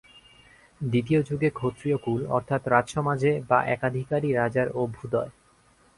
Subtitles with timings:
[0.81, 5.31] দ্বিতীয় যুগে ক্ষত্রিয়কুল অর্থাৎ রাজসমাজে বা একাধিকারী রাজার অভ্যুদয়।